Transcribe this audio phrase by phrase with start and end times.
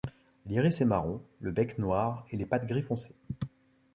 [0.47, 3.11] L'iris est marron, le bec noir et les pattes gris foncé.